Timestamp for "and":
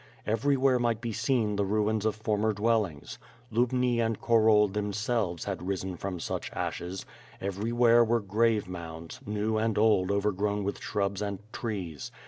3.99-4.19, 9.59-9.77, 11.21-11.37